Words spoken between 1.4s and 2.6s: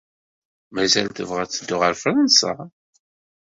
ad teddu ɣer Fṛansa?